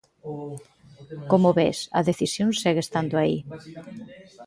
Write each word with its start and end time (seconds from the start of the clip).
Como 1.31 1.49
ves, 1.59 1.77
a 1.99 2.01
decisión 2.09 2.49
segue 2.61 2.81
estando 2.83 3.13
aí... 3.23 3.37